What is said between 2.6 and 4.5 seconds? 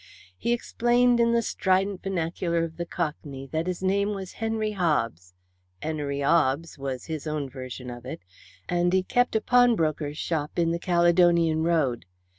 of the Cockney that his name was